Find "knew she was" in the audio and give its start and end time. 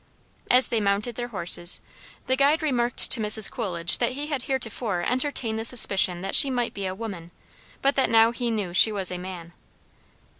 8.49-9.11